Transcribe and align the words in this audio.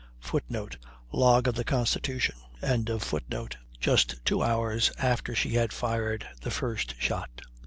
[Footnote: 0.19 0.77
Log 1.11 1.47
of 1.47 1.53
the 1.53 1.63
Constitution.] 1.63 2.33
just 3.79 4.25
two 4.25 4.41
hours 4.41 4.91
after 4.97 5.35
she 5.35 5.51
had 5.51 5.71
fired 5.71 6.27
the 6.41 6.49
first 6.49 6.95
shot. 6.99 7.43